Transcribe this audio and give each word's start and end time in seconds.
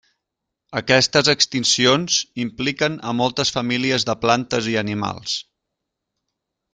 Aquestes 0.79 1.27
extincions 1.33 2.17
impliquen 2.45 2.97
a 3.11 3.15
moltes 3.19 3.53
famílies 3.61 4.07
de 4.11 4.19
plantes 4.25 4.71
i 4.73 4.77
animals. 4.85 5.37